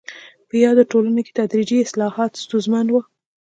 په 0.47 0.55
یادو 0.63 0.83
ټولنو 0.91 1.21
کې 1.25 1.35
تدریجي 1.39 1.77
اصلاحات 1.81 2.31
ستونزمن 2.43 2.85
وو. 2.89 3.01